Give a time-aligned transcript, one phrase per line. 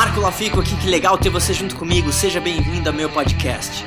[0.00, 2.10] Marco Lafico aqui, que legal ter você junto comigo.
[2.10, 3.84] Seja bem-vindo ao meu podcast.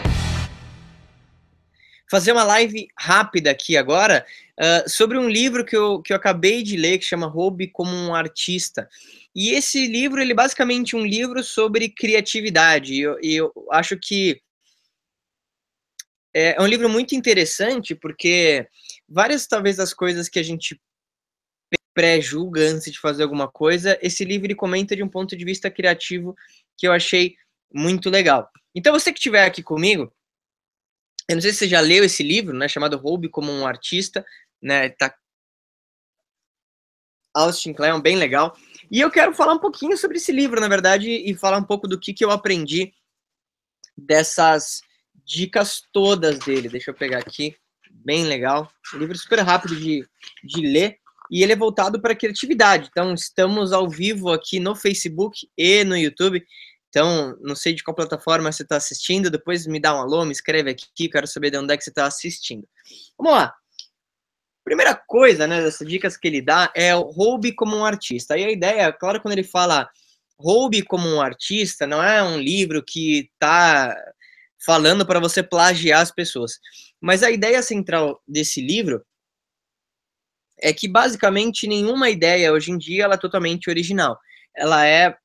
[2.07, 4.23] Fazer uma live rápida aqui agora
[4.59, 7.91] uh, sobre um livro que eu, que eu acabei de ler que chama Roube como
[7.91, 8.87] um Artista.
[9.33, 12.93] E esse livro, ele é basicamente um livro sobre criatividade.
[12.93, 14.39] E eu, eu acho que
[16.31, 18.67] é, é um livro muito interessante porque
[19.09, 20.79] várias, talvez, das coisas que a gente
[21.93, 25.69] pré-julga antes de fazer alguma coisa, esse livro ele comenta de um ponto de vista
[25.69, 26.35] criativo
[26.77, 27.35] que eu achei
[27.73, 28.49] muito legal.
[28.75, 30.11] Então, você que estiver aqui comigo,
[31.29, 34.25] eu não sei se você já leu esse livro, né, chamado Roube como um Artista,
[34.61, 35.15] né, tá
[37.33, 38.55] Austin Kleon, bem legal.
[38.91, 41.87] E eu quero falar um pouquinho sobre esse livro, na verdade, e falar um pouco
[41.87, 42.93] do que, que eu aprendi
[43.97, 44.81] dessas
[45.25, 46.69] dicas todas dele.
[46.69, 47.55] Deixa eu pegar aqui,
[47.89, 48.71] bem legal.
[48.93, 50.07] Um livro super rápido de,
[50.43, 50.99] de ler
[51.33, 52.89] e ele é voltado para criatividade.
[52.91, 56.45] Então, estamos ao vivo aqui no Facebook e no YouTube.
[56.89, 60.31] Então, não sei de qual plataforma você está assistindo, depois me dá um alô, me
[60.31, 62.69] escreve aqui, quero saber de onde é que você está assistindo.
[63.17, 63.51] Vamos lá.
[64.63, 68.37] Primeira coisa, né, dessas dicas que ele dá é o roube como um artista.
[68.37, 69.89] E a ideia, claro, quando ele fala
[70.37, 73.91] roube como um artista, não é um livro que está
[74.63, 76.59] falando para você plagiar as pessoas.
[77.01, 79.03] Mas a ideia central desse livro
[80.59, 84.19] é que basicamente nenhuma ideia hoje em dia ela é totalmente original.
[84.55, 85.15] Ela é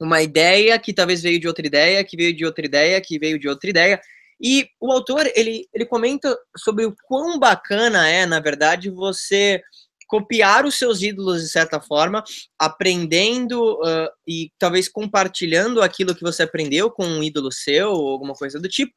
[0.00, 3.38] uma ideia que talvez veio de outra ideia, que veio de outra ideia, que veio
[3.38, 4.00] de outra ideia.
[4.40, 9.60] E o autor, ele, ele comenta sobre o quão bacana é, na verdade, você
[10.08, 12.24] copiar os seus ídolos de certa forma,
[12.58, 18.32] aprendendo uh, e talvez compartilhando aquilo que você aprendeu com um ídolo seu ou alguma
[18.32, 18.92] coisa do tipo.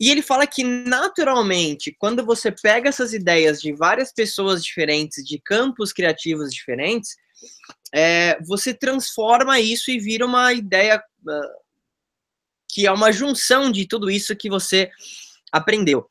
[0.00, 5.40] E ele fala que naturalmente, quando você pega essas ideias de várias pessoas diferentes, de
[5.44, 7.16] campos criativos diferentes,
[7.92, 11.64] é, você transforma isso e vira uma ideia uh,
[12.70, 14.90] que é uma junção de tudo isso que você
[15.52, 16.08] aprendeu.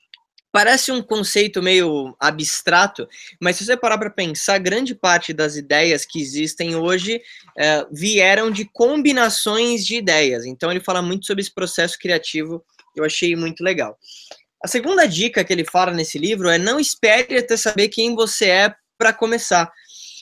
[0.54, 3.08] Parece um conceito meio abstrato,
[3.42, 7.20] mas se você parar para pensar, grande parte das ideias que existem hoje
[7.58, 10.46] é, vieram de combinações de ideias.
[10.46, 12.64] Então ele fala muito sobre esse processo criativo,
[12.96, 13.98] eu achei muito legal.
[14.64, 18.46] A segunda dica que ele fala nesse livro é não espere até saber quem você
[18.46, 19.72] é para começar.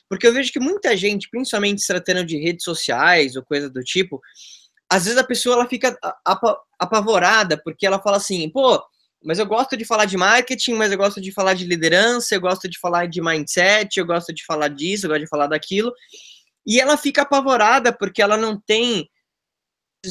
[0.07, 3.83] Porque eu vejo que muita gente, principalmente se tratando de redes sociais ou coisa do
[3.83, 4.21] tipo,
[4.89, 5.97] às vezes a pessoa ela fica
[6.79, 8.81] apavorada porque ela fala assim, pô,
[9.23, 12.41] mas eu gosto de falar de marketing, mas eu gosto de falar de liderança, eu
[12.41, 15.93] gosto de falar de mindset, eu gosto de falar disso, eu gosto de falar daquilo.
[16.65, 19.07] E ela fica apavorada porque ela não tem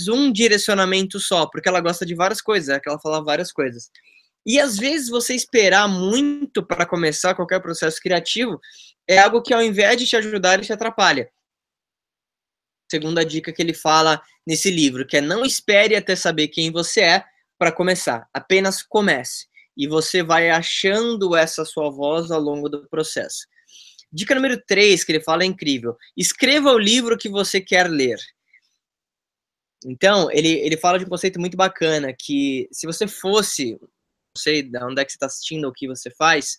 [0.09, 3.91] um direcionamento só, porque ela gosta de várias coisas, é que ela fala várias coisas.
[4.47, 8.61] E às vezes você esperar muito para começar qualquer processo criativo
[9.09, 11.29] é algo que ao invés de te ajudar, ele te atrapalha.
[12.91, 17.01] Segunda dica que ele fala nesse livro, que é não espere até saber quem você
[17.01, 17.25] é
[17.61, 18.27] para começar.
[18.33, 19.47] Apenas comece.
[19.77, 23.47] E você vai achando essa sua voz ao longo do processo.
[24.11, 25.95] Dica número 3 que ele fala é incrível.
[26.17, 28.19] Escreva o livro que você quer ler.
[29.85, 33.89] Então, ele, ele fala de um conceito muito bacana, que se você fosse, não
[34.37, 36.59] sei de onde é que você está assistindo ou o que você faz,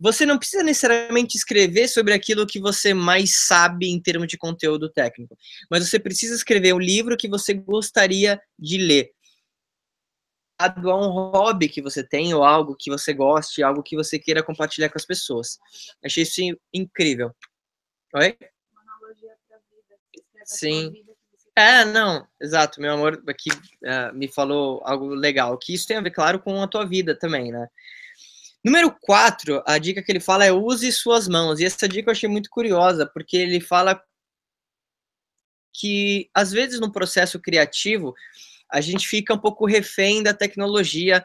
[0.00, 4.90] você não precisa necessariamente escrever sobre aquilo que você mais sabe em termos de conteúdo
[4.90, 5.36] técnico,
[5.70, 9.12] mas você precisa escrever o livro que você gostaria de ler
[10.66, 14.42] a um hobby que você tem ou algo que você goste, algo que você queira
[14.42, 15.58] compartilhar com as pessoas.
[16.04, 16.40] Achei isso
[16.72, 17.34] incrível.
[18.14, 18.36] Oi?
[18.72, 19.36] Uma analogia
[19.70, 20.44] vida.
[20.44, 20.92] Sim.
[21.56, 22.80] É, não, exato.
[22.80, 26.62] Meu amor aqui uh, me falou algo legal, que isso tem a ver, claro, com
[26.62, 27.68] a tua vida também, né?
[28.64, 31.58] Número 4, a dica que ele fala é use suas mãos.
[31.58, 34.00] E essa dica eu achei muito curiosa, porque ele fala
[35.74, 38.14] que, às vezes, no processo criativo,
[38.72, 41.24] a gente fica um pouco refém da tecnologia.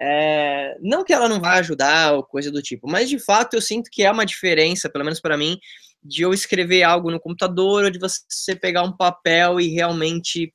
[0.00, 3.60] É, não que ela não vá ajudar ou coisa do tipo, mas de fato eu
[3.60, 5.58] sinto que é uma diferença, pelo menos para mim,
[6.02, 10.52] de eu escrever algo no computador ou de você pegar um papel e realmente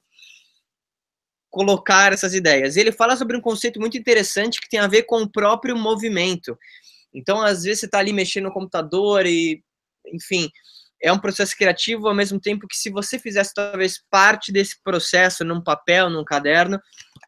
[1.50, 2.78] colocar essas ideias.
[2.78, 6.58] Ele fala sobre um conceito muito interessante que tem a ver com o próprio movimento.
[7.14, 9.64] Então, às vezes, você está ali mexendo no computador e,
[10.14, 10.50] enfim,
[11.02, 15.44] é um processo criativo ao mesmo tempo que se você fizesse talvez parte desse processo
[15.44, 16.80] num papel, num caderno,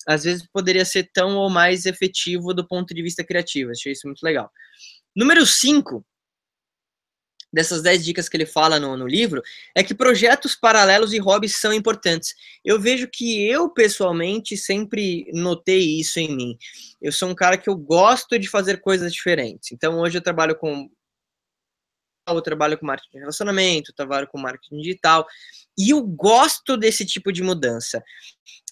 [0.08, 3.72] às vezes poderia ser tão ou mais efetivo do ponto de vista criativo.
[3.72, 4.50] Achei isso muito legal.
[5.16, 6.06] Número 5
[7.54, 9.42] dessas 10 dicas que ele fala no, no livro
[9.76, 12.34] é que projetos paralelos e hobbies são importantes.
[12.64, 16.58] Eu vejo que eu, pessoalmente, sempre notei isso em mim.
[17.02, 19.72] Eu sou um cara que eu gosto de fazer coisas diferentes.
[19.72, 20.90] Então, hoje eu trabalho com
[22.28, 25.26] eu trabalho com marketing de relacionamento, trabalho com marketing digital,
[25.78, 28.02] e eu gosto desse tipo de mudança.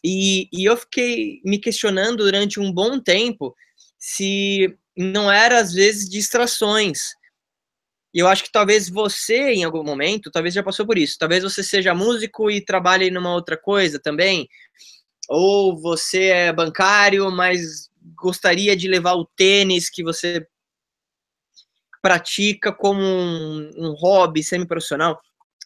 [0.04, 3.56] E, e eu fiquei me questionando durante um bom tempo
[3.98, 7.10] se não era, às vezes, distrações.
[8.14, 11.18] E eu acho que talvez você, em algum momento, talvez já passou por isso.
[11.20, 14.48] Talvez você seja músico e trabalhe numa outra coisa também.
[15.28, 20.46] Ou você é bancário, mas gostaria de levar o tênis que você
[22.02, 25.20] pratica como um, um hobby semi-profissional.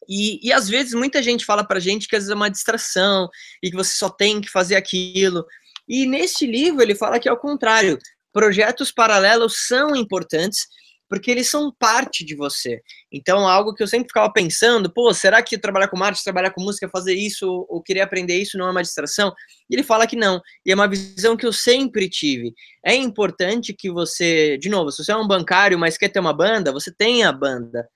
[0.07, 3.29] E, e às vezes muita gente fala pra gente que às vezes é uma distração
[3.61, 5.45] e que você só tem que fazer aquilo.
[5.87, 7.97] E neste livro ele fala que é o contrário.
[8.31, 10.67] Projetos paralelos são importantes
[11.13, 12.81] porque eles são parte de você.
[13.11, 16.63] Então, algo que eu sempre ficava pensando, pô, será que trabalhar com marketing, trabalhar com
[16.63, 19.31] música, fazer isso, ou querer aprender isso não é uma distração?
[19.69, 20.41] E ele fala que não.
[20.65, 22.51] E é uma visão que eu sempre tive.
[22.83, 26.33] É importante que você, de novo, se você é um bancário, mas quer ter uma
[26.33, 27.87] banda, você tenha a banda.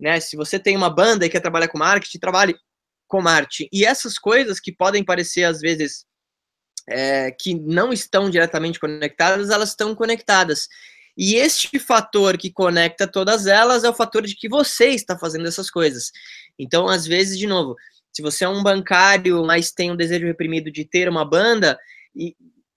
[0.00, 0.18] Né?
[0.18, 2.56] Se você tem uma banda e quer trabalhar com marketing, trabalhe
[3.06, 3.68] com marketing.
[3.70, 6.06] E essas coisas que podem parecer, às vezes,
[6.88, 10.68] é, que não estão diretamente conectadas, elas estão conectadas.
[11.18, 15.48] E este fator que conecta todas elas é o fator de que você está fazendo
[15.48, 16.12] essas coisas.
[16.56, 17.74] Então, às vezes, de novo,
[18.12, 21.76] se você é um bancário, mas tem um desejo reprimido de ter uma banda,
[22.14, 22.36] e,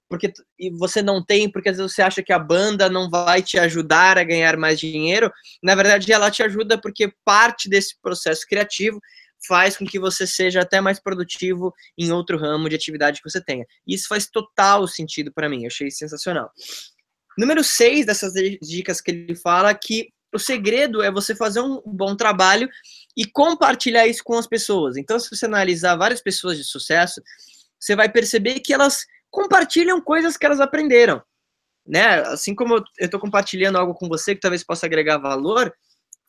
[0.09, 3.43] porque, e você não tem, porque às vezes você acha que a banda não vai
[3.43, 8.45] te ajudar a ganhar mais dinheiro, na verdade ela te ajuda porque parte desse processo
[8.47, 8.99] criativo
[9.47, 13.41] faz com que você seja até mais produtivo em outro ramo de atividade que você
[13.41, 13.65] tenha.
[13.87, 16.51] Isso faz total sentido para mim, eu achei sensacional.
[17.37, 22.15] Número 6 dessas dicas que ele fala que o segredo é você fazer um bom
[22.15, 22.69] trabalho
[23.15, 24.95] e compartilhar isso com as pessoas.
[24.97, 27.21] Então, se você analisar várias pessoas de sucesso,
[27.79, 31.21] você vai perceber que elas compartilham coisas que elas aprenderam.
[31.85, 32.21] Né?
[32.27, 35.73] Assim como eu estou compartilhando algo com você que talvez possa agregar valor,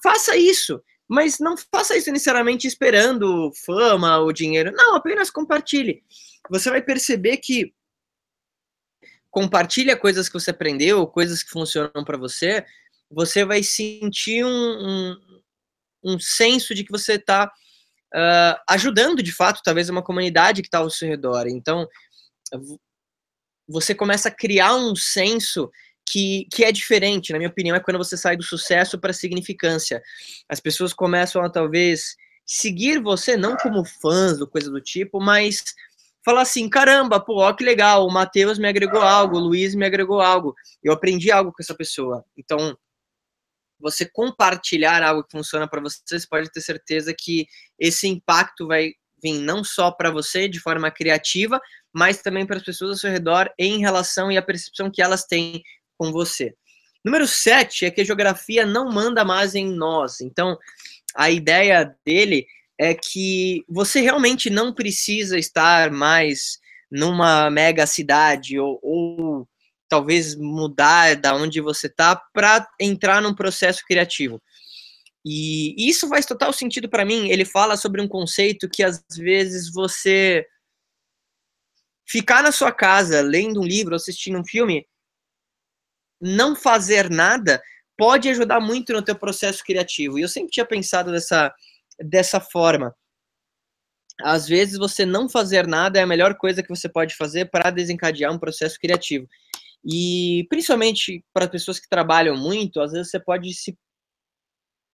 [0.03, 0.83] faça isso.
[1.09, 4.73] Mas não faça isso necessariamente esperando fama ou dinheiro.
[4.73, 6.03] Não, apenas compartilhe.
[6.49, 7.73] Você vai perceber que
[9.33, 12.65] compartilha coisas que você aprendeu, coisas que funcionam para você,
[13.11, 15.17] você vai sentir um, um,
[16.05, 17.51] um, senso de que você está uh,
[18.15, 21.47] ah, ajudando de fato, talvez, uma comunidade que está ao seu redor.
[21.49, 21.89] Então,
[23.67, 25.71] você começa a criar um senso
[26.07, 29.15] que, que é diferente, na minha opinião, é quando você sai do sucesso para a
[29.15, 30.03] significância.
[30.47, 35.75] As pessoas começam a talvez seguir você, não como fãs ou coisa do tipo, mas
[36.25, 39.85] falar assim, caramba, pô, ó que legal, o Matheus me agregou algo, o Luiz me
[39.85, 42.25] agregou algo, eu aprendi algo com essa pessoa.
[42.37, 42.77] Então,
[43.81, 47.47] você compartilhar algo que funciona para você, você pode ter certeza que
[47.79, 48.93] esse impacto vai
[49.23, 51.61] vir não só para você de forma criativa,
[51.93, 55.25] mas também para as pessoas ao seu redor em relação e a percepção que elas
[55.25, 55.63] têm
[55.99, 56.55] com você.
[57.05, 60.21] Número 7 é que a geografia não manda mais em nós.
[60.21, 60.57] Então,
[61.15, 62.47] a ideia dele
[62.79, 66.59] é que você realmente não precisa estar mais
[66.91, 69.49] numa mega cidade ou, ou
[69.89, 74.43] talvez mudar da onde você está para entrar num processo criativo.
[75.25, 77.29] E isso faz total sentido para mim.
[77.29, 80.45] Ele fala sobre um conceito que às vezes você
[82.09, 84.87] ficar na sua casa lendo um livro, assistindo um filme,
[86.21, 87.63] não fazer nada
[87.97, 90.19] pode ajudar muito no teu processo criativo.
[90.19, 91.55] E eu sempre tinha pensado dessa
[92.05, 92.95] dessa forma.
[94.21, 97.71] Às vezes, você não fazer nada é a melhor coisa que você pode fazer para
[97.71, 99.27] desencadear um processo criativo.
[99.85, 103.77] E principalmente para pessoas que trabalham muito, às vezes você pode se,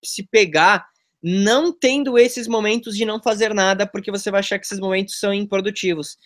[0.04, 0.88] se pegar
[1.22, 5.20] não tendo esses momentos de não fazer nada, porque você vai achar que esses momentos
[5.20, 6.18] são improdutivos.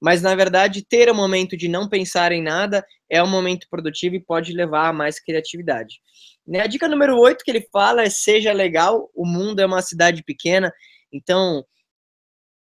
[0.00, 4.14] Mas, na verdade, ter o momento de não pensar em nada é um momento produtivo
[4.14, 6.00] e pode levar a mais criatividade.
[6.46, 6.60] Né?
[6.60, 10.22] A dica número 8 que ele fala é seja legal, o mundo é uma cidade
[10.24, 10.72] pequena,
[11.12, 11.64] então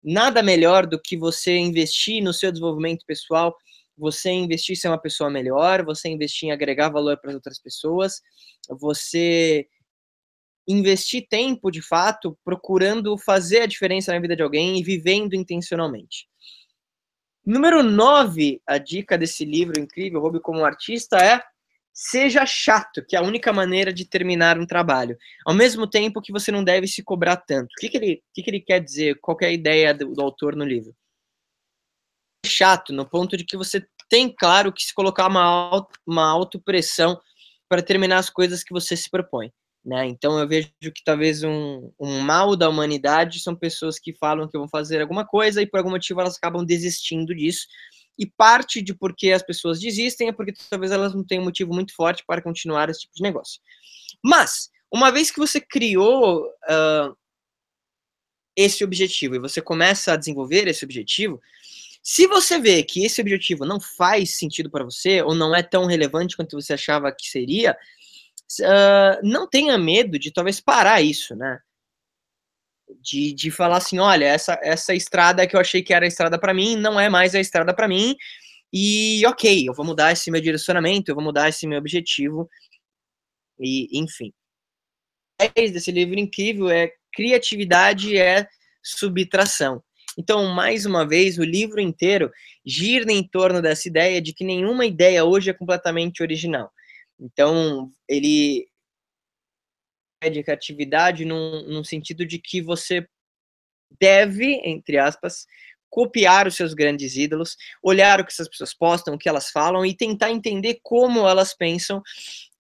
[0.03, 3.55] nada melhor do que você investir no seu desenvolvimento pessoal,
[3.97, 7.61] você investir em ser uma pessoa melhor, você investir em agregar valor para as outras
[7.61, 8.21] pessoas,
[8.79, 9.67] você
[10.67, 16.27] investir tempo de fato procurando fazer a diferença na vida de alguém e vivendo intencionalmente.
[17.49, 21.41] Número 9, a dica desse livro incrível, Roube como Artista, é
[21.91, 25.17] seja chato, que é a única maneira de terminar um trabalho.
[25.43, 27.71] Ao mesmo tempo que você não deve se cobrar tanto.
[27.71, 29.17] O que, que, ele, que, que ele quer dizer?
[29.19, 30.95] Qual é a ideia do, do autor no livro?
[32.45, 37.19] Chato, no ponto de que você tem, claro, que se colocar uma, auto, uma autopressão
[37.67, 39.51] para terminar as coisas que você se propõe.
[39.89, 40.05] Né?
[40.05, 44.55] Então eu vejo que talvez um, um mal da humanidade são pessoas que falam que
[44.55, 47.65] vão fazer alguma coisa e por algum motivo elas acabam desistindo disso
[48.15, 51.45] e parte de por que as pessoas desistem é porque talvez elas não tenham um
[51.45, 53.59] motivo muito forte para continuar esse tipo de negócio.
[54.23, 57.17] Mas uma vez que você criou uh,
[58.55, 61.41] esse objetivo e você começa a desenvolver esse objetivo,
[62.03, 65.87] se você vê que esse objetivo não faz sentido para você ou não é tão
[65.87, 67.75] relevante quanto você achava que seria,
[68.61, 71.59] uh, não tenha medo de talvez parar isso, né?
[73.01, 76.39] De, de falar assim, olha, essa, essa estrada que eu achei que era a estrada
[76.39, 78.15] para mim não é mais a estrada para mim
[78.71, 82.49] e ok, eu vou mudar esse meu direcionamento, eu vou mudar esse meu objetivo
[83.59, 84.31] e enfim.
[85.55, 88.47] Desse livro incrível é criatividade é
[88.83, 89.83] subtração.
[90.17, 92.31] Então, mais uma vez, o livro inteiro
[92.65, 96.71] gira em torno dessa ideia de que nenhuma ideia hoje é completamente original.
[97.19, 98.67] Então, ele
[100.21, 103.07] é de criatividade num, num sentido de que você
[103.99, 105.45] deve, entre aspas,
[105.89, 109.85] copiar os seus grandes ídolos, olhar o que essas pessoas postam, o que elas falam
[109.85, 112.01] e tentar entender como elas pensam.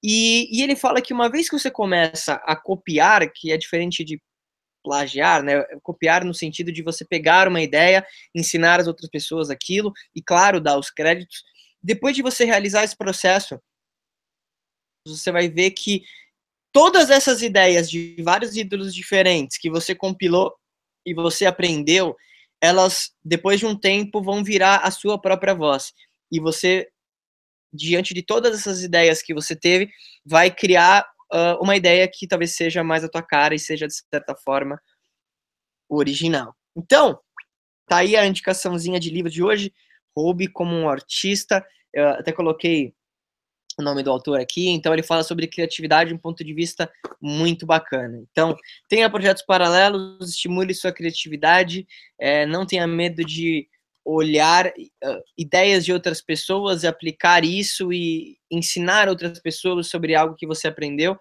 [0.03, 4.03] E, e, ele fala que uma vez que você começa a copiar, que é diferente
[4.03, 4.19] de
[4.83, 5.61] plagiar, né?
[5.83, 10.61] Copiar no sentido de você pegar uma ideia, ensinar as outras pessoas aquilo e, claro,
[10.61, 11.43] dar os créditos.
[11.83, 13.59] Depois de você realizar esse processo,
[15.17, 16.03] você vai ver que
[16.71, 20.53] todas essas ideias de vários ídolos diferentes que você compilou
[21.05, 22.15] e você aprendeu,
[22.61, 25.93] elas depois de um tempo vão virar a sua própria voz.
[26.31, 26.87] E você
[27.73, 29.89] diante de todas essas ideias que você teve,
[30.25, 33.93] vai criar uh, uma ideia que talvez seja mais a tua cara e seja, de
[33.93, 34.81] certa forma,
[35.87, 36.55] original.
[36.75, 37.19] Então,
[37.87, 39.73] tá aí a indicaçãozinha de livro de hoje,
[40.17, 41.65] Roube como um artista.
[41.93, 42.93] Eu até coloquei
[43.81, 46.91] o nome do autor aqui, então ele fala sobre criatividade de um ponto de vista
[47.21, 48.21] muito bacana.
[48.31, 48.55] Então,
[48.87, 51.87] tenha projetos paralelos, estimule sua criatividade,
[52.19, 53.67] é, não tenha medo de
[54.05, 60.47] olhar uh, ideias de outras pessoas, aplicar isso e ensinar outras pessoas sobre algo que
[60.47, 61.15] você aprendeu.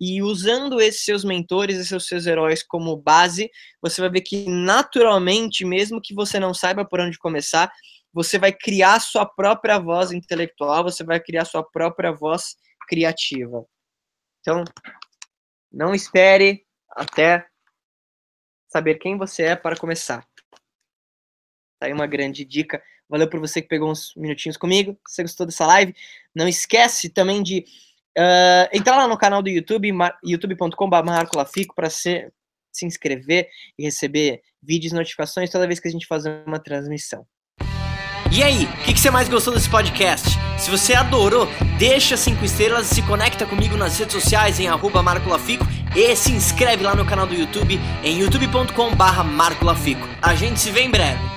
[0.00, 3.48] E usando esses seus mentores, esses seus heróis como base,
[3.80, 7.70] você vai ver que naturalmente, mesmo que você não saiba por onde começar,
[8.14, 12.56] você vai criar sua própria voz intelectual, você vai criar sua própria voz
[12.88, 13.66] criativa.
[14.40, 14.62] Então,
[15.72, 17.44] não espere até
[18.68, 20.24] saber quem você é para começar.
[21.80, 22.80] Tá aí uma grande dica.
[23.08, 24.96] Valeu por você que pegou uns minutinhos comigo.
[25.08, 25.94] Se você gostou dessa live,
[26.32, 27.64] não esquece também de
[28.16, 29.90] uh, entrar lá no canal do YouTube,
[30.24, 32.32] youtube.com.br para se,
[32.72, 37.26] se inscrever e receber vídeos e notificações toda vez que a gente fazer uma transmissão.
[38.34, 40.36] E aí, o que, que, você mais gostou desse podcast?
[40.58, 41.48] Se você adorou,
[41.78, 45.64] deixa cinco estrelas e se conecta comigo nas redes sociais em arroba marcolafico
[45.94, 49.24] e se inscreve lá no canal do YouTube em youtube.com barra.
[50.20, 51.33] A gente se vê em breve.